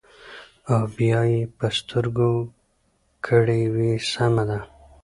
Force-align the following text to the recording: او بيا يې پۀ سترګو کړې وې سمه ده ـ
او 0.71 0.81
بيا 0.95 1.19
يې 1.31 1.41
پۀ 1.57 1.67
سترګو 1.77 2.31
کړې 3.25 3.61
وې 3.73 3.91
سمه 4.11 4.43
ده 4.49 4.59
ـ 4.63 4.67